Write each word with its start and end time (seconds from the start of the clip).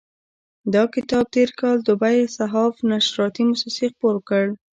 دا 0.73 0.83
کتاب 0.95 1.25
تېر 1.35 1.49
کال 1.59 1.77
دوبی 1.87 2.19
صحاف 2.37 2.73
نشراتي 2.91 3.43
موسسې 3.49 3.85
خپور 3.93 4.15
کړ. 4.29 4.45